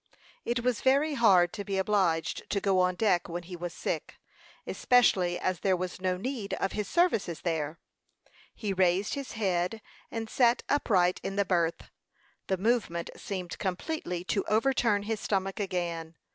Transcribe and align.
It 0.45 0.61
was 0.61 0.81
very 0.81 1.13
hard 1.13 1.53
to 1.53 1.63
be 1.63 1.77
obliged 1.77 2.49
to 2.49 2.59
go 2.59 2.79
on 2.79 2.95
deck 2.95 3.29
when 3.29 3.43
he 3.43 3.55
was 3.55 3.71
sick, 3.71 4.15
especially 4.65 5.37
as 5.37 5.59
there 5.59 5.77
was 5.77 6.01
no 6.01 6.17
need 6.17 6.55
of 6.55 6.71
his 6.71 6.87
services 6.87 7.41
there. 7.41 7.79
He 8.55 8.73
raised 8.73 9.13
his 9.13 9.33
head, 9.33 9.79
and 10.09 10.27
sat 10.27 10.63
upright 10.69 11.19
in 11.21 11.35
the 11.35 11.45
berth. 11.45 11.91
The 12.47 12.57
movement 12.57 13.11
seemed 13.15 13.59
completely 13.59 14.23
to 14.23 14.43
overturn 14.45 15.03
his 15.03 15.19
stomach 15.19 15.59
again. 15.59 16.15